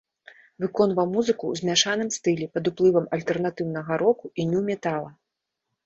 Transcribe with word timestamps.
Выконваў 0.63 1.07
музыку 1.15 1.45
ў 1.51 1.61
змяшаным 1.61 2.09
стылі 2.17 2.49
пад 2.57 2.63
уплывам 2.73 3.05
альтэрнатыўнага 3.19 4.03
року 4.07 4.25
і 4.39 4.51
ню-метала. 4.53 5.11